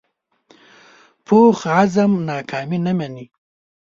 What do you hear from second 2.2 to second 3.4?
ناکامي نه مني